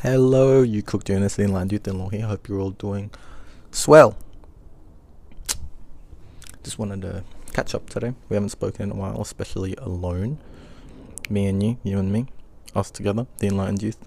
Hello, 0.00 0.60
you 0.60 0.82
cooked 0.82 1.08
units 1.08 1.38
in 1.38 1.54
line 1.54 1.70
youth 1.70 1.88
and 1.88 1.98
law 1.98 2.10
here. 2.10 2.26
Hope 2.26 2.48
you're 2.48 2.60
all 2.60 2.70
doing 2.70 3.10
swell. 3.70 4.18
Just 6.62 6.78
wanted 6.78 7.00
to 7.00 7.24
catch 7.54 7.74
up 7.74 7.88
today. 7.88 8.12
We 8.28 8.34
haven't 8.34 8.50
spoken 8.50 8.82
in 8.82 8.90
a 8.90 8.94
while, 8.94 9.22
especially 9.22 9.74
alone. 9.76 10.38
Me 11.30 11.46
and 11.46 11.62
you, 11.62 11.78
you 11.82 11.98
and 11.98 12.12
me, 12.12 12.26
us 12.74 12.90
together, 12.90 13.26
the 13.38 13.46
enlightened 13.46 13.82
youth, 13.82 14.06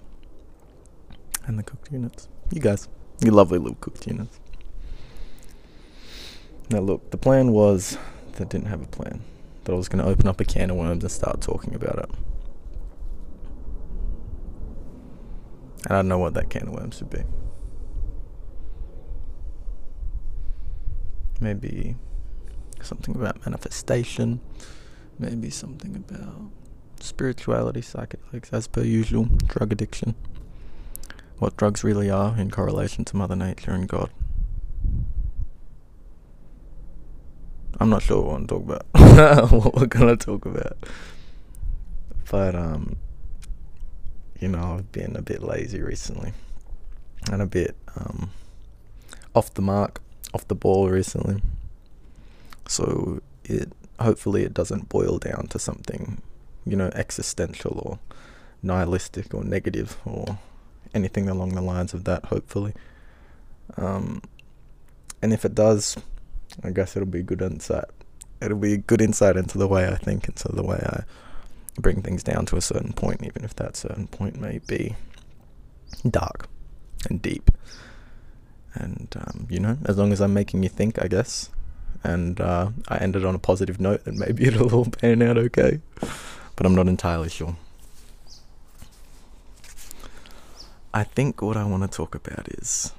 and 1.48 1.58
the 1.58 1.64
cooked 1.64 1.92
units. 1.92 2.28
You 2.52 2.62
guys, 2.62 2.88
you 3.20 3.32
lovely 3.32 3.58
little 3.58 3.78
cooked 3.82 4.06
units. 4.06 4.40
Now, 6.70 6.82
look, 6.82 7.10
the 7.10 7.18
plan 7.18 7.52
was 7.52 7.98
that 8.34 8.42
I 8.42 8.46
didn't 8.46 8.68
have 8.68 8.84
a 8.84 8.88
plan. 8.88 9.22
That 9.64 9.74
I 9.74 9.76
was 9.76 9.90
going 9.90 10.06
to 10.06 10.10
open 10.10 10.28
up 10.28 10.40
a 10.40 10.46
can 10.46 10.70
of 10.70 10.78
worms 10.78 11.04
and 11.04 11.12
start 11.12 11.42
talking 11.42 11.74
about 11.74 11.98
it. 11.98 12.29
I 15.88 15.94
don't 15.94 16.08
know 16.08 16.18
what 16.18 16.34
that 16.34 16.50
can 16.50 16.68
of 16.68 16.74
worms 16.74 17.00
would 17.00 17.10
be. 17.10 17.24
Maybe 21.40 21.96
something 22.82 23.16
about 23.16 23.46
manifestation. 23.46 24.42
Maybe 25.18 25.50
something 25.50 25.96
about 25.96 26.52
spirituality, 27.00 27.82
psychedelics, 27.82 28.52
as 28.52 28.68
per 28.68 28.84
usual, 28.84 29.26
drug 29.48 29.72
addiction. 29.72 30.16
What 31.38 31.56
drugs 31.56 31.84
really 31.84 32.10
are 32.10 32.38
in 32.38 32.52
correlation 32.52 33.06
to 33.06 33.16
Mother 33.16 33.36
Nature 33.36 33.72
and 33.72 33.88
God. 33.88 34.10
I'm 37.80 37.90
not 37.90 38.02
sure 38.02 38.22
what 38.22 38.28
I 38.28 38.32
want 38.34 38.50
to 38.50 38.56
talk 38.56 38.64
about. 38.64 39.52
what 39.52 39.76
we're 39.76 39.86
gonna 39.86 40.18
talk 40.18 40.46
about. 40.46 40.78
But 42.30 42.56
um 42.56 42.98
you 44.40 44.48
know, 44.48 44.76
I've 44.78 44.92
been 44.92 45.16
a 45.16 45.22
bit 45.22 45.42
lazy 45.42 45.82
recently. 45.82 46.34
And 47.32 47.42
a 47.42 47.46
bit 47.46 47.76
um 47.96 48.32
off 49.36 49.54
the 49.54 49.62
mark, 49.62 50.02
off 50.34 50.48
the 50.48 50.56
ball 50.56 50.90
recently. 50.90 51.42
So 52.68 53.22
it 53.44 53.74
hopefully 54.00 54.44
it 54.44 54.54
doesn't 54.54 54.90
boil 54.90 55.18
down 55.18 55.48
to 55.48 55.60
something, 55.60 56.22
you 56.66 56.76
know, 56.76 56.90
existential 56.96 57.80
or 57.86 58.00
nihilistic 58.64 59.34
or 59.34 59.44
negative 59.44 59.98
or 60.06 60.40
anything 60.94 61.30
along 61.30 61.56
the 61.56 61.62
lines 61.62 61.94
of 61.94 62.06
that, 62.06 62.26
hopefully. 62.26 62.74
Um, 63.78 64.22
and 65.22 65.34
if 65.34 65.46
it 65.46 65.54
does, 65.54 65.98
I 66.64 66.72
guess 66.72 66.96
it'll 66.96 67.08
be 67.08 67.22
good 67.22 67.42
insight. 67.42 67.86
It'll 68.42 68.58
be 68.58 68.74
a 68.74 68.78
good 68.78 69.02
insight 69.02 69.36
into 69.36 69.58
the 69.58 69.68
way 69.68 69.88
I 69.88 69.96
think, 69.96 70.28
into 70.28 70.50
the 70.52 70.64
way 70.64 70.82
I 70.86 71.04
bring 71.80 72.02
things 72.02 72.24
down 72.24 72.46
to 72.48 72.58
a 72.58 72.62
certain 72.62 72.94
point, 72.94 73.24
even 73.24 73.44
if 73.44 73.56
that 73.56 73.76
certain 73.76 74.08
point 74.08 74.40
may 74.40 74.60
be 74.68 74.96
dark 76.10 76.48
and 77.10 77.22
deep. 77.22 77.52
And 78.74 79.08
um, 79.20 79.48
you 79.50 79.60
know, 79.60 79.78
as 79.86 79.98
long 79.98 80.12
as 80.12 80.22
I'm 80.22 80.34
making 80.34 80.64
you 80.64 80.70
think, 80.70 81.02
I 81.04 81.08
guess, 81.08 81.50
and 82.04 82.40
uh, 82.40 82.70
I 82.88 82.98
ended 82.98 83.26
on 83.26 83.36
a 83.36 83.40
positive 83.40 83.80
note, 83.80 84.06
then 84.06 84.18
maybe 84.18 84.46
it'll 84.48 84.74
all 84.74 84.86
pan 84.86 85.22
out 85.22 85.38
okay. 85.38 85.80
But 86.56 86.66
I'm 86.66 86.76
not 86.76 86.88
entirely 86.88 87.30
sure. 87.30 87.56
I 90.94 91.04
think 91.04 91.42
what 91.42 91.56
I 91.56 91.66
want 91.66 91.84
to 91.84 91.96
talk 91.96 92.16
about 92.16 92.48
is 92.50 92.94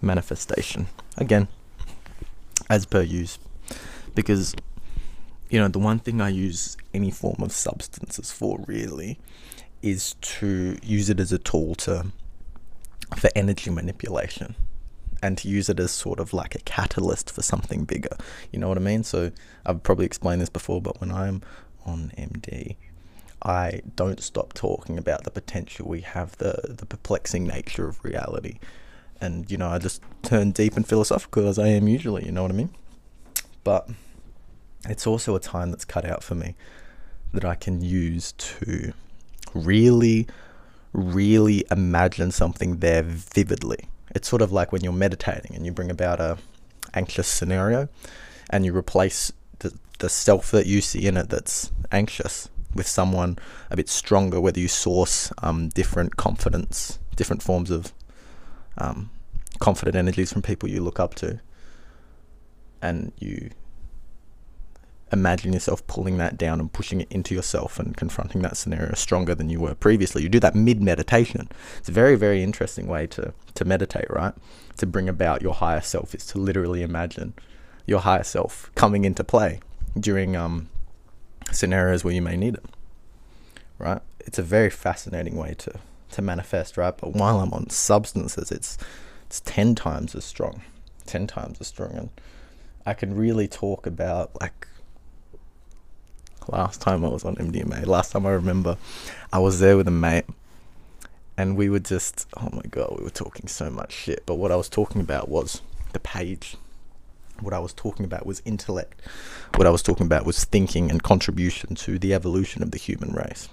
manifestation. 0.00 0.86
Again, 1.16 1.48
as 2.70 2.86
per 2.86 3.02
use. 3.02 3.38
Because, 4.14 4.54
you 5.50 5.58
know, 5.58 5.68
the 5.68 5.78
one 5.78 5.98
thing 5.98 6.20
I 6.20 6.28
use 6.28 6.76
any 6.92 7.10
form 7.10 7.42
of 7.42 7.52
substances 7.52 8.30
for 8.30 8.64
really 8.66 9.18
is 9.82 10.14
to 10.20 10.78
use 10.82 11.10
it 11.10 11.20
as 11.20 11.32
a 11.32 11.38
tool 11.38 11.74
to 11.74 12.06
for 13.16 13.30
energy 13.36 13.70
manipulation 13.70 14.54
and 15.22 15.38
to 15.38 15.48
use 15.48 15.68
it 15.68 15.78
as 15.78 15.90
sort 15.90 16.20
of 16.20 16.32
like 16.32 16.54
a 16.54 16.58
catalyst 16.60 17.30
for 17.30 17.42
something 17.42 17.84
bigger. 17.84 18.16
You 18.52 18.58
know 18.58 18.68
what 18.68 18.76
I 18.76 18.80
mean? 18.80 19.04
So 19.04 19.30
I've 19.64 19.82
probably 19.82 20.06
explained 20.06 20.40
this 20.40 20.50
before, 20.50 20.82
but 20.82 21.00
when 21.00 21.10
I'm 21.10 21.42
on 21.86 22.12
MD, 22.18 22.76
I 23.42 23.82
don't 23.96 24.22
stop 24.22 24.52
talking 24.54 24.98
about 24.98 25.24
the 25.24 25.30
potential 25.30 25.88
we 25.88 26.00
have, 26.00 26.36
the 26.38 26.76
the 26.78 26.86
perplexing 26.86 27.44
nature 27.44 27.86
of 27.86 28.02
reality, 28.02 28.58
and 29.20 29.50
you 29.50 29.58
know 29.58 29.68
I 29.68 29.78
just 29.78 30.02
turn 30.22 30.52
deep 30.52 30.76
and 30.76 30.86
philosophical 30.86 31.46
as 31.48 31.58
I 31.58 31.68
am 31.68 31.88
usually. 31.88 32.24
You 32.24 32.32
know 32.32 32.42
what 32.42 32.50
I 32.50 32.54
mean? 32.54 32.74
But 33.64 33.88
it's 34.88 35.06
also 35.06 35.34
a 35.34 35.40
time 35.40 35.70
that's 35.70 35.84
cut 35.84 36.04
out 36.04 36.22
for 36.22 36.34
me 36.34 36.54
that 37.32 37.44
I 37.44 37.54
can 37.54 37.80
use 37.80 38.32
to 38.32 38.92
really, 39.54 40.28
really 40.92 41.64
imagine 41.70 42.30
something 42.30 42.78
there 42.78 43.02
vividly. 43.02 43.88
It's 44.14 44.28
sort 44.28 44.42
of 44.42 44.52
like 44.52 44.70
when 44.70 44.84
you're 44.84 44.92
meditating 44.92 45.56
and 45.56 45.66
you 45.66 45.72
bring 45.72 45.90
about 45.90 46.20
a 46.20 46.38
anxious 46.92 47.26
scenario, 47.26 47.88
and 48.50 48.64
you 48.64 48.76
replace 48.76 49.32
the 49.58 49.76
the 49.98 50.08
self 50.08 50.50
that 50.50 50.66
you 50.66 50.80
see 50.80 51.06
in 51.06 51.16
it 51.16 51.28
that's 51.30 51.72
anxious 51.90 52.48
with 52.74 52.86
someone 52.86 53.38
a 53.70 53.76
bit 53.76 53.88
stronger, 53.88 54.40
whether 54.40 54.60
you 54.60 54.68
source 54.68 55.32
um, 55.38 55.68
different 55.70 56.16
confidence, 56.16 56.98
different 57.16 57.42
forms 57.42 57.70
of 57.70 57.92
um, 58.78 59.10
confident 59.60 59.96
energies 59.96 60.32
from 60.32 60.42
people 60.42 60.68
you 60.68 60.82
look 60.82 60.98
up 60.98 61.14
to, 61.14 61.40
and 62.84 63.12
you 63.18 63.50
imagine 65.10 65.52
yourself 65.52 65.86
pulling 65.86 66.18
that 66.18 66.36
down 66.36 66.60
and 66.60 66.70
pushing 66.70 67.00
it 67.00 67.10
into 67.10 67.34
yourself 67.34 67.78
and 67.78 67.96
confronting 67.96 68.42
that 68.42 68.56
scenario 68.58 68.92
stronger 68.94 69.34
than 69.34 69.48
you 69.48 69.58
were 69.58 69.74
previously. 69.74 70.22
You 70.22 70.28
do 70.28 70.40
that 70.40 70.54
mid 70.54 70.82
meditation. 70.82 71.48
It's 71.78 71.88
a 71.88 71.92
very, 71.92 72.14
very 72.14 72.42
interesting 72.42 72.86
way 72.86 73.06
to, 73.08 73.32
to 73.54 73.64
meditate, 73.64 74.10
right? 74.10 74.34
To 74.76 74.86
bring 74.86 75.08
about 75.08 75.40
your 75.40 75.54
higher 75.54 75.80
self 75.80 76.14
is 76.14 76.26
to 76.26 76.38
literally 76.38 76.82
imagine 76.82 77.32
your 77.86 78.00
higher 78.00 78.22
self 78.24 78.70
coming 78.74 79.06
into 79.06 79.24
play 79.24 79.60
during 79.98 80.36
um, 80.36 80.68
scenarios 81.52 82.04
where 82.04 82.14
you 82.14 82.22
may 82.22 82.36
need 82.36 82.54
it, 82.54 82.64
right? 83.78 84.02
It's 84.20 84.38
a 84.38 84.42
very 84.42 84.70
fascinating 84.70 85.36
way 85.36 85.54
to, 85.58 85.78
to 86.12 86.22
manifest, 86.22 86.76
right? 86.76 86.94
But 86.96 87.14
while 87.14 87.40
I'm 87.40 87.52
on 87.54 87.70
substances, 87.70 88.50
it's 88.50 88.76
it's 89.26 89.40
ten 89.40 89.74
times 89.74 90.14
as 90.14 90.24
strong, 90.24 90.62
ten 91.06 91.26
times 91.26 91.58
as 91.60 91.68
strong, 91.68 91.92
and 91.92 92.10
I 92.86 92.94
can 92.94 93.16
really 93.16 93.48
talk 93.48 93.86
about 93.86 94.30
like 94.40 94.68
last 96.48 96.80
time 96.80 97.04
I 97.04 97.08
was 97.08 97.24
on 97.24 97.36
MDMA. 97.36 97.86
Last 97.86 98.12
time 98.12 98.26
I 98.26 98.30
remember, 98.30 98.76
I 99.32 99.38
was 99.38 99.60
there 99.60 99.76
with 99.76 99.88
a 99.88 99.92
mate, 99.92 100.26
and 101.36 101.56
we 101.56 101.68
were 101.68 101.80
just 101.80 102.26
oh 102.36 102.50
my 102.52 102.62
god, 102.70 102.94
we 102.98 103.04
were 103.04 103.10
talking 103.10 103.48
so 103.48 103.70
much 103.70 103.92
shit. 103.92 104.24
But 104.26 104.36
what 104.36 104.52
I 104.52 104.56
was 104.56 104.68
talking 104.68 105.00
about 105.00 105.28
was 105.28 105.62
the 105.92 106.00
page. 106.00 106.56
What 107.40 107.52
I 107.52 107.58
was 107.58 107.72
talking 107.72 108.04
about 108.04 108.26
was 108.26 108.42
intellect. 108.44 109.00
What 109.56 109.66
I 109.66 109.70
was 109.70 109.82
talking 109.82 110.06
about 110.06 110.24
was 110.24 110.44
thinking 110.44 110.90
and 110.90 111.02
contribution 111.02 111.74
to 111.76 111.98
the 111.98 112.14
evolution 112.14 112.62
of 112.62 112.70
the 112.70 112.78
human 112.78 113.12
race. 113.12 113.48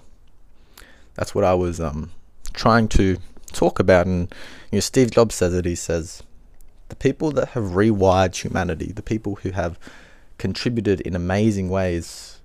That's 1.16 1.34
what 1.34 1.44
I 1.44 1.56
was 1.56 1.80
um, 1.80 2.12
trying 2.54 2.88
to 2.90 3.18
talk 3.54 3.80
about. 3.80 4.06
And 4.06 4.34
you 4.72 4.78
know, 4.78 4.80
Steve 4.82 5.12
Jobs 5.12 5.36
says 5.36 5.54
it. 5.54 5.66
He 5.66 5.76
says, 5.76 6.22
"The 6.92 6.98
people 7.08 7.32
that 7.32 7.50
have 7.56 7.76
rewired 7.82 8.36
humanity, 8.44 8.92
the 8.92 9.10
people 9.14 9.36
who 9.42 9.52
have 9.52 9.80
contributed 10.38 11.00
in 11.00 11.16
amazing 11.16 11.70
ways, 11.70 12.42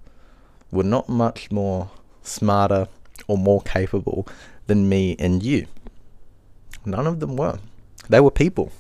were 0.71 0.85
not 0.97 1.09
much 1.09 1.51
more 1.51 1.91
smarter 2.23 2.87
or 3.27 3.37
more 3.37 3.61
capable 3.63 4.21
than 4.69 4.89
me 4.89 5.17
and 5.19 5.43
you. 5.43 5.67
None 6.85 7.09
of 7.09 7.19
them 7.19 7.37
were. 7.37 7.59
They 8.09 8.21
were 8.21 8.31
people." 8.31 8.71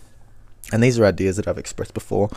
And 0.73 0.83
these 0.85 1.01
are 1.01 1.05
ideas 1.05 1.35
that 1.37 1.49
I've 1.49 1.59
expressed 1.59 1.95
before. 1.95 2.29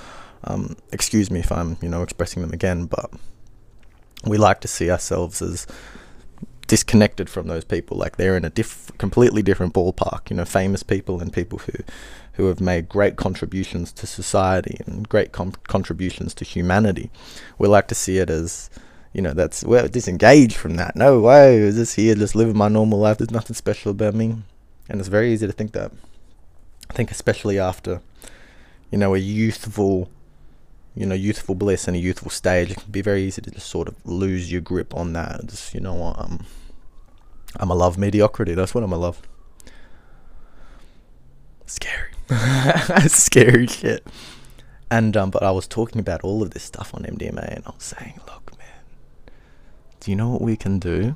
Um, 0.44 0.75
excuse 0.91 1.29
me 1.29 1.39
if 1.39 1.51
I'm, 1.51 1.78
you 1.84 1.89
know, 1.89 2.01
expressing 2.01 2.41
them 2.41 2.53
again, 2.53 2.85
but 2.85 3.12
we 4.25 4.38
like 4.38 4.59
to 4.62 4.68
see 4.68 4.89
ourselves 4.89 5.42
as 5.42 5.68
disconnected 6.69 7.30
from 7.30 7.48
those 7.48 7.66
people. 7.66 7.98
Like 7.98 8.16
they're 8.16 8.38
in 8.38 8.45
a 8.45 8.50
diff- 8.50 8.92
completely 8.98 9.42
different 9.42 9.74
ballpark. 9.74 10.30
You 10.30 10.38
know, 10.38 10.45
famous 10.45 10.83
people 10.83 11.19
and 11.19 11.33
people 11.33 11.60
who 11.60 11.74
who 12.33 12.45
have 12.45 12.62
made 12.62 12.88
great 12.88 13.18
contributions 13.18 13.92
to 13.92 14.07
society 14.07 14.77
and 14.86 15.10
great 15.10 15.33
com- 15.33 15.51
contributions 15.68 16.33
to 16.36 16.45
humanity. 16.45 17.12
We 17.57 17.68
like 17.68 17.89
to 17.89 17.95
see 17.95 18.19
it 18.19 18.30
as 18.30 18.69
you 19.12 19.21
know, 19.21 19.33
that's 19.33 19.63
we're 19.63 19.88
disengaged 19.88 20.56
from 20.56 20.75
that. 20.75 20.95
No 20.95 21.19
way, 21.19 21.57
is 21.57 21.75
this 21.75 21.95
here 21.95 22.16
just 22.16 22.36
living 22.36 22.56
my 22.57 22.68
normal 22.68 23.00
life. 23.00 23.18
There's 23.18 23.31
nothing 23.31 23.56
special 23.56 23.92
about 23.92 24.13
me, 24.13 24.36
and 24.88 25.00
it's 25.00 25.10
very 25.10 25.33
easy 25.33 25.48
to 25.48 25.54
think 25.54 25.74
that. 25.74 25.92
I 26.89 26.94
think 26.94 27.12
especially 27.12 27.60
after, 27.60 28.01
you 28.92 28.98
know, 28.98 29.13
a 29.15 29.18
youthful, 29.18 30.10
you 30.95 31.06
know, 31.06 31.15
youthful 31.15 31.56
bliss 31.56 31.88
and 31.88 31.95
a 31.95 32.00
youthful 32.00 32.31
stage, 32.31 32.71
it 32.71 32.77
can 32.77 32.91
be 32.91 33.01
very 33.01 33.24
easy 33.24 33.41
to 33.41 33.51
just 33.51 33.68
sort 33.68 33.88
of 33.88 33.95
lose 34.06 34.51
your 34.51 34.62
grip 34.62 34.95
on 34.95 35.13
that. 35.13 35.45
Just, 35.47 35.74
you 35.74 35.80
know 35.80 35.94
what, 35.94 36.18
I'm, 36.19 36.45
I'm 37.57 37.69
a 37.69 37.75
love 37.75 37.97
mediocrity. 37.97 38.53
That's 38.53 38.74
what 38.74 38.83
I'm 38.83 38.94
a 38.94 38.97
love. 38.97 39.21
Scary, 41.65 42.12
scary 43.07 43.68
shit. 43.68 44.06
And 44.91 45.15
um, 45.15 45.30
but 45.30 45.44
I 45.44 45.51
was 45.51 45.68
talking 45.68 46.00
about 46.00 46.21
all 46.21 46.41
of 46.41 46.51
this 46.51 46.63
stuff 46.63 46.95
on 46.95 47.03
MDMA, 47.03 47.57
and 47.57 47.63
I 47.68 47.69
was 47.69 47.83
saying, 47.83 48.19
look, 48.27 48.57
man, 48.57 48.68
do 50.00 50.09
you 50.09 50.18
know 50.18 50.30
what 50.30 50.41
we 50.41 50.57
can 50.57 50.80
do 50.80 51.15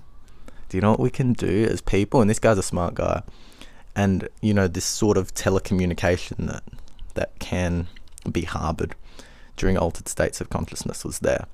do 0.74 0.78
you 0.78 0.82
know 0.82 0.90
what 0.90 1.00
we 1.00 1.12
can 1.12 1.34
do 1.34 1.68
as 1.70 1.82
people? 1.82 2.20
And 2.20 2.28
this 2.28 2.40
guy's 2.40 2.58
a 2.58 2.64
smart 2.64 2.96
guy, 2.96 3.22
and 3.96 4.28
you 4.42 4.56
know 4.56 4.68
this 4.68 4.86
sort 4.86 5.18
of 5.18 5.32
telecommunication 5.36 6.48
that 6.48 6.64
that 7.14 7.38
can 7.38 7.86
be 8.32 8.42
harbored 8.42 8.96
during 9.58 9.78
altered 9.78 10.08
states 10.08 10.42
of 10.42 10.50
consciousness 10.50 11.04
was 11.04 11.20
there 11.20 11.46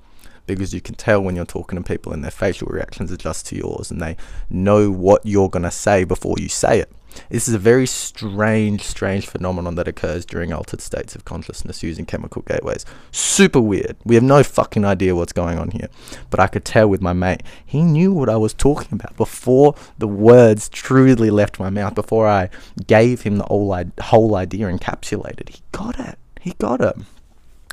because 0.46 0.74
you 0.74 0.80
can 0.80 0.94
tell 0.94 1.20
when 1.20 1.36
you're 1.36 1.44
talking 1.44 1.78
to 1.78 1.84
people 1.84 2.12
and 2.12 2.24
their 2.24 2.30
facial 2.30 2.68
reactions 2.68 3.12
adjust 3.12 3.46
to 3.46 3.56
yours 3.56 3.90
and 3.90 4.00
they 4.00 4.16
know 4.48 4.90
what 4.90 5.24
you're 5.24 5.48
going 5.48 5.62
to 5.62 5.70
say 5.70 6.04
before 6.04 6.36
you 6.38 6.48
say 6.48 6.80
it. 6.80 6.90
This 7.28 7.48
is 7.48 7.54
a 7.54 7.58
very 7.58 7.86
strange, 7.86 8.82
strange 8.82 9.26
phenomenon 9.26 9.74
that 9.74 9.88
occurs 9.88 10.24
during 10.24 10.52
altered 10.52 10.80
states 10.80 11.16
of 11.16 11.24
consciousness 11.24 11.82
using 11.82 12.06
chemical 12.06 12.42
gateways. 12.42 12.86
Super 13.10 13.60
weird. 13.60 13.96
We 14.04 14.14
have 14.14 14.24
no 14.24 14.44
fucking 14.44 14.84
idea 14.84 15.16
what's 15.16 15.32
going 15.32 15.58
on 15.58 15.72
here. 15.72 15.88
But 16.30 16.38
I 16.38 16.46
could 16.46 16.64
tell 16.64 16.86
with 16.86 17.02
my 17.02 17.12
mate, 17.12 17.42
he 17.66 17.82
knew 17.82 18.12
what 18.12 18.28
I 18.28 18.36
was 18.36 18.54
talking 18.54 18.92
about 18.92 19.16
before 19.16 19.74
the 19.98 20.08
words 20.08 20.68
truly 20.68 21.30
left 21.30 21.58
my 21.58 21.70
mouth, 21.70 21.96
before 21.96 22.28
I 22.28 22.48
gave 22.86 23.22
him 23.22 23.38
the 23.38 23.44
whole, 23.44 23.76
whole 24.00 24.36
idea 24.36 24.66
encapsulated. 24.66 25.48
He 25.48 25.62
got 25.72 25.98
it. 25.98 26.16
He 26.40 26.54
got 26.58 26.80
it. 26.80 26.96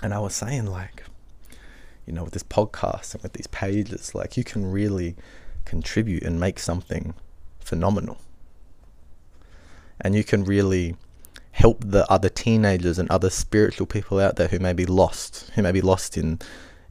And 0.01 0.13
I 0.13 0.19
was 0.19 0.35
saying, 0.35 0.67
like, 0.67 1.03
you 2.05 2.13
know, 2.13 2.23
with 2.23 2.33
this 2.33 2.44
podcast 2.44 3.13
and 3.13 3.23
with 3.23 3.33
these 3.33 3.47
pages, 3.47 4.13
like 4.13 4.38
you 4.38 4.44
can 4.44 4.71
really 4.71 5.15
contribute 5.65 6.23
and 6.23 6.39
make 6.39 6.59
something 6.59 7.13
phenomenal. 7.59 8.17
And 9.99 10.15
you 10.15 10.23
can 10.23 10.44
really 10.44 10.95
help 11.51 11.83
the 11.83 12.09
other 12.11 12.29
teenagers 12.29 12.99
and 12.99 13.09
other 13.09 13.29
spiritual 13.29 13.88
people 13.88 14.19
out 14.19 14.35
there 14.35 14.47
who 14.47 14.59
may 14.59 14.73
be 14.73 14.85
lost, 14.85 15.49
who 15.55 15.63
may 15.63 15.71
be 15.71 15.81
lost 15.81 16.17
in 16.17 16.39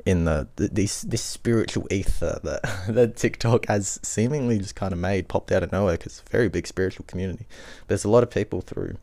in 0.04 0.24
the, 0.24 0.48
the 0.56 0.68
this 0.68 1.02
this 1.02 1.22
spiritual 1.22 1.86
ether 1.90 2.40
that 2.44 2.62
that 2.88 3.16
TikTok 3.16 3.66
has 3.66 3.98
seemingly 4.02 4.58
just 4.58 4.76
kind 4.76 4.92
of 4.92 4.98
made 4.98 5.28
popped 5.28 5.50
out 5.52 5.62
of 5.62 5.72
nowhere 5.72 5.94
because 5.94 6.18
it's 6.18 6.28
a 6.28 6.30
very 6.30 6.48
big 6.48 6.66
spiritual 6.66 7.04
community. 7.06 7.46
There's 7.88 8.04
a 8.04 8.08
lot 8.08 8.22
of 8.22 8.30
people 8.30 8.60
through, 8.60 8.96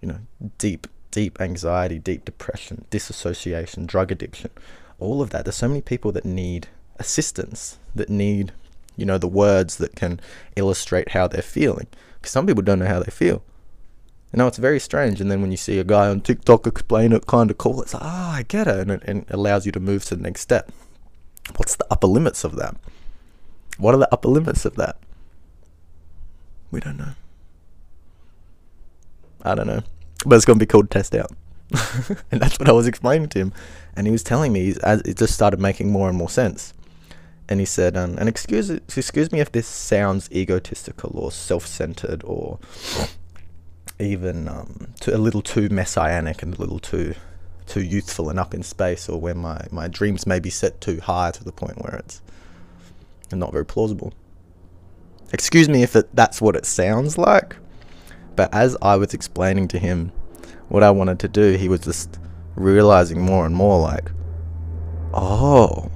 you 0.00 0.08
know, 0.08 0.18
deep 0.58 0.86
deep 1.10 1.40
anxiety, 1.40 1.98
deep 1.98 2.24
depression, 2.24 2.84
disassociation, 2.90 3.86
drug 3.86 4.12
addiction, 4.12 4.50
all 4.98 5.22
of 5.22 5.30
that. 5.30 5.44
There's 5.44 5.56
so 5.56 5.68
many 5.68 5.80
people 5.80 6.12
that 6.12 6.24
need 6.24 6.68
assistance, 6.98 7.78
that 7.94 8.08
need, 8.08 8.52
you 8.96 9.06
know, 9.06 9.18
the 9.18 9.28
words 9.28 9.76
that 9.76 9.96
can 9.96 10.20
illustrate 10.56 11.10
how 11.10 11.28
they're 11.28 11.42
feeling. 11.42 11.86
Because 12.20 12.32
some 12.32 12.46
people 12.46 12.62
don't 12.62 12.80
know 12.80 12.86
how 12.86 13.00
they 13.00 13.10
feel. 13.10 13.42
You 14.32 14.38
know, 14.38 14.46
it's 14.46 14.58
very 14.58 14.80
strange. 14.80 15.20
And 15.20 15.30
then 15.30 15.40
when 15.40 15.50
you 15.50 15.56
see 15.56 15.78
a 15.78 15.84
guy 15.84 16.08
on 16.08 16.20
TikTok 16.20 16.66
explain 16.66 17.12
it 17.12 17.26
kind 17.26 17.50
of 17.50 17.58
cool, 17.58 17.80
it's 17.80 17.94
like, 17.94 18.02
ah, 18.04 18.32
oh, 18.32 18.36
I 18.36 18.42
get 18.42 18.66
it. 18.66 18.76
And, 18.78 18.90
it. 18.90 19.02
and 19.06 19.22
it 19.22 19.30
allows 19.30 19.64
you 19.64 19.72
to 19.72 19.80
move 19.80 20.04
to 20.06 20.16
the 20.16 20.22
next 20.22 20.42
step. 20.42 20.70
What's 21.56 21.76
the 21.76 21.86
upper 21.90 22.06
limits 22.06 22.44
of 22.44 22.56
that? 22.56 22.76
What 23.78 23.94
are 23.94 23.98
the 23.98 24.12
upper 24.12 24.28
limits 24.28 24.64
of 24.64 24.74
that? 24.76 24.98
We 26.70 26.80
don't 26.80 26.98
know. 26.98 27.12
I 29.42 29.54
don't 29.54 29.66
know. 29.66 29.82
But 30.26 30.36
it's 30.36 30.44
going 30.44 30.58
to 30.58 30.62
be 30.62 30.66
called 30.66 30.90
Test 30.90 31.14
Out. 31.14 31.30
and 32.30 32.40
that's 32.40 32.58
what 32.58 32.68
I 32.68 32.72
was 32.72 32.86
explaining 32.86 33.28
to 33.30 33.38
him. 33.38 33.52
And 33.94 34.06
he 34.06 34.10
was 34.10 34.22
telling 34.22 34.52
me 34.52 34.74
as 34.82 35.00
it 35.02 35.16
just 35.18 35.34
started 35.34 35.60
making 35.60 35.90
more 35.90 36.08
and 36.08 36.16
more 36.16 36.30
sense. 36.30 36.74
And 37.48 37.60
he 37.60 37.66
said, 37.66 37.96
um, 37.96 38.18
and 38.18 38.28
excuse 38.28 38.68
excuse 38.68 39.32
me 39.32 39.40
if 39.40 39.52
this 39.52 39.66
sounds 39.66 40.30
egotistical 40.30 41.12
or 41.18 41.32
self-centered 41.32 42.22
or 42.24 42.58
even 43.98 44.48
um, 44.48 44.88
to, 45.00 45.16
a 45.16 45.18
little 45.18 45.40
too 45.40 45.68
messianic 45.70 46.42
and 46.42 46.54
a 46.54 46.60
little 46.60 46.78
too 46.78 47.14
too 47.68 47.82
youthful 47.82 48.30
and 48.30 48.38
up 48.38 48.54
in 48.54 48.62
space, 48.62 49.08
or 49.08 49.20
where 49.20 49.34
my, 49.34 49.66
my 49.70 49.86
dreams 49.88 50.26
may 50.26 50.40
be 50.40 50.50
set 50.50 50.80
too 50.80 51.00
high 51.00 51.30
to 51.30 51.44
the 51.44 51.52
point 51.52 51.78
where 51.82 51.96
it's 51.96 52.22
not 53.30 53.52
very 53.52 53.66
plausible. 53.66 54.12
Excuse 55.32 55.68
me 55.68 55.82
if 55.82 55.94
it, 55.94 56.08
that's 56.14 56.40
what 56.40 56.56
it 56.56 56.64
sounds 56.64 57.18
like, 57.18 57.56
but 58.38 58.54
as 58.54 58.76
I 58.80 58.94
was 58.94 59.14
explaining 59.14 59.66
to 59.66 59.80
him 59.80 60.12
what 60.68 60.84
I 60.84 60.92
wanted 60.92 61.18
to 61.18 61.28
do, 61.28 61.56
he 61.56 61.68
was 61.68 61.80
just 61.80 62.20
realizing 62.54 63.20
more 63.20 63.44
and 63.44 63.52
more 63.52 63.80
like, 63.80 64.12
oh, 65.12 65.90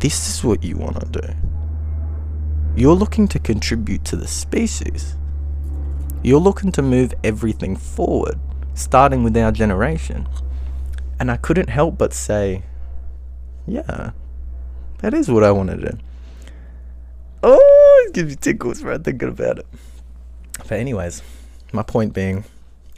this 0.00 0.30
is 0.30 0.42
what 0.42 0.64
you 0.64 0.78
want 0.78 0.98
to 0.98 1.20
do. 1.20 1.34
You're 2.74 2.94
looking 2.94 3.28
to 3.28 3.38
contribute 3.38 4.02
to 4.06 4.16
the 4.16 4.26
species. 4.26 5.14
You're 6.22 6.40
looking 6.40 6.72
to 6.72 6.80
move 6.80 7.12
everything 7.22 7.76
forward, 7.76 8.40
starting 8.72 9.22
with 9.22 9.36
our 9.36 9.52
generation. 9.52 10.26
And 11.20 11.30
I 11.30 11.36
couldn't 11.36 11.68
help 11.68 11.98
but 11.98 12.14
say, 12.14 12.62
yeah, 13.66 14.12
that 15.00 15.12
is 15.12 15.30
what 15.30 15.44
I 15.44 15.50
want 15.50 15.68
to 15.68 15.76
do. 15.76 15.98
Oh, 17.42 18.04
it 18.08 18.14
gives 18.14 18.30
me 18.30 18.36
tickles 18.36 18.82
right 18.82 19.04
thinking 19.04 19.28
about 19.28 19.58
it. 19.58 19.66
But 20.68 20.78
anyways, 20.78 21.22
my 21.72 21.82
point 21.82 22.12
being, 22.12 22.44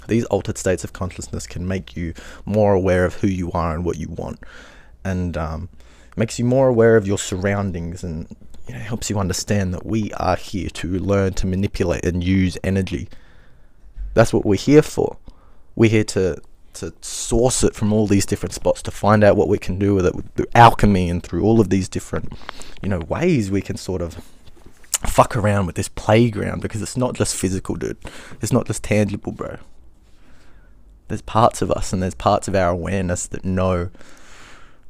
these 0.07 0.25
altered 0.27 0.59
states 0.59 0.85
of 0.85 0.93
consciousness 0.93 1.47
can 1.47 1.67
make 1.69 1.97
you 1.97 2.15
more 2.45 2.73
aware 2.73 3.05
of 3.05 3.15
who 3.15 3.27
you 3.27 3.53
are 3.53 3.75
and 3.75 3.85
what 3.85 3.99
you 3.99 4.09
want, 4.09 4.41
and 5.05 5.37
um, 5.37 5.69
makes 6.17 6.39
you 6.39 6.45
more 6.45 6.69
aware 6.69 6.97
of 6.97 7.07
your 7.07 7.19
surroundings 7.19 8.03
and 8.03 8.27
you 8.67 8.75
know, 8.75 8.81
helps 8.81 9.09
you 9.11 9.19
understand 9.19 9.73
that 9.75 9.87
we 9.87 10.13
are 10.15 10.37
here 10.37 10.69
to 10.71 10.99
learn 10.99 11.33
to 11.35 11.47
manipulate 11.47 12.05
and 12.05 12.23
use 12.25 12.59
energy. 12.65 13.09
That's 14.15 14.33
what 14.33 14.45
we're 14.45 14.57
here 14.57 14.83
for. 14.83 15.17
We're 15.77 15.91
here 15.91 16.05
to 16.05 16.41
to 16.75 16.93
source 17.01 17.65
it 17.65 17.75
from 17.75 17.93
all 17.93 18.07
these 18.07 18.25
different 18.25 18.53
spots 18.53 18.83
to 18.83 18.91
find 18.91 19.25
out 19.25 19.37
what 19.37 19.49
we 19.49 19.59
can 19.59 19.81
do 19.81 19.97
with 19.97 20.07
it 20.07 20.15
through 20.37 20.47
alchemy 20.55 21.11
and 21.11 21.25
through 21.25 21.43
all 21.43 21.61
of 21.61 21.71
these 21.71 21.89
different, 21.89 22.33
you 22.83 22.89
know, 22.89 23.01
ways 23.01 23.51
we 23.51 23.61
can 23.61 23.77
sort 23.77 24.01
of 24.01 24.25
fuck 25.07 25.37
around 25.37 25.67
with 25.67 25.77
this 25.77 25.89
playground 25.89 26.63
because 26.63 26.83
it's 26.83 26.97
not 26.97 27.15
just 27.15 27.37
physical, 27.37 27.77
dude. 27.77 27.99
It's 28.41 28.53
not 28.53 28.67
just 28.67 28.83
tangible, 28.83 29.33
bro 29.33 29.59
there's 31.09 31.23
parts 31.23 31.61
of 31.61 31.71
us 31.71 31.93
and 31.93 32.03
there's 32.03 32.15
parts 32.15 32.49
of 32.49 32.55
our 32.55 32.71
awareness 32.71 33.27
that 33.27 33.45
know 33.45 33.91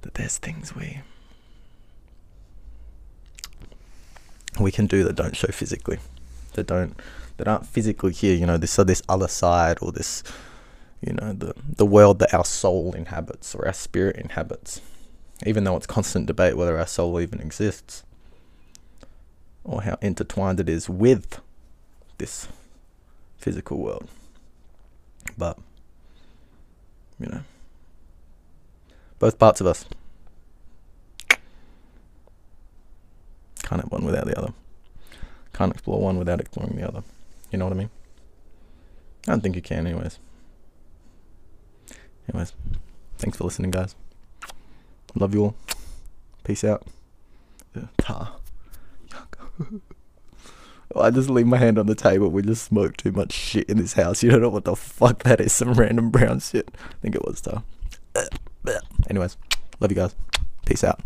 that 0.02 0.14
there's 0.14 0.36
things 0.38 0.74
we 0.76 1.00
we 4.60 4.70
can 4.70 4.86
do 4.86 5.04
that 5.04 5.14
don't 5.14 5.36
show 5.36 5.48
physically 5.48 5.98
that 6.54 6.66
don't 6.66 6.98
that 7.36 7.46
aren't 7.46 7.66
physically 7.66 8.12
here 8.12 8.34
you 8.34 8.44
know 8.44 8.58
this 8.58 8.72
so 8.72 8.84
this 8.84 9.02
other 9.08 9.28
side 9.28 9.78
or 9.80 9.92
this 9.92 10.22
you 11.00 11.12
know 11.12 11.32
the 11.32 11.54
the 11.76 11.86
world 11.86 12.18
that 12.18 12.34
our 12.34 12.44
soul 12.44 12.92
inhabits 12.94 13.54
or 13.54 13.66
our 13.66 13.72
spirit 13.72 14.16
inhabits 14.16 14.80
even 15.46 15.62
though 15.62 15.76
it's 15.76 15.86
constant 15.86 16.26
debate 16.26 16.56
whether 16.56 16.76
our 16.76 16.86
soul 16.86 17.20
even 17.20 17.40
exists 17.40 18.02
or 19.68 19.82
how 19.82 19.96
intertwined 20.00 20.58
it 20.58 20.68
is 20.68 20.88
with 20.88 21.40
this 22.18 22.48
physical 23.38 23.78
world 23.78 24.08
but 25.36 25.56
you 27.20 27.26
know. 27.26 27.40
Both 29.18 29.38
parts 29.38 29.60
of 29.60 29.66
us. 29.66 29.84
Can't 33.62 33.82
have 33.82 33.90
one 33.90 34.04
without 34.04 34.26
the 34.26 34.38
other. 34.38 34.52
Can't 35.52 35.72
explore 35.72 36.00
one 36.00 36.18
without 36.18 36.40
exploring 36.40 36.76
the 36.76 36.86
other. 36.86 37.02
You 37.50 37.58
know 37.58 37.66
what 37.66 37.74
I 37.74 37.76
mean? 37.76 37.90
I 39.26 39.32
don't 39.32 39.40
think 39.40 39.56
you 39.56 39.62
can, 39.62 39.86
anyways. 39.86 40.18
Anyways, 42.28 42.52
thanks 43.18 43.36
for 43.36 43.44
listening, 43.44 43.70
guys. 43.70 43.94
Love 45.14 45.34
you 45.34 45.44
all. 45.44 45.56
Peace 46.44 46.64
out. 46.64 46.86
I 50.96 51.10
just 51.10 51.28
leave 51.28 51.46
my 51.46 51.58
hand 51.58 51.78
on 51.78 51.86
the 51.86 51.94
table. 51.94 52.30
We 52.30 52.42
just 52.42 52.64
smoke 52.64 52.96
too 52.96 53.12
much 53.12 53.32
shit 53.32 53.68
in 53.68 53.76
this 53.76 53.92
house. 53.92 54.22
You 54.22 54.30
don't 54.30 54.40
know 54.40 54.48
what 54.48 54.64
the 54.64 54.74
fuck 54.74 55.22
that 55.24 55.40
is. 55.40 55.52
Some 55.52 55.74
random 55.74 56.10
brown 56.10 56.40
shit. 56.40 56.70
I 56.74 56.94
think 57.02 57.14
it 57.14 57.24
was, 57.24 57.42
though. 57.42 57.62
Anyways, 59.08 59.36
love 59.80 59.90
you 59.90 59.96
guys. 59.96 60.14
Peace 60.66 60.84
out. 60.84 61.00